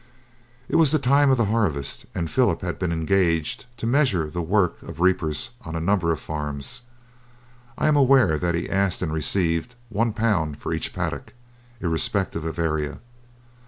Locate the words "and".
2.15-2.27, 9.03-9.13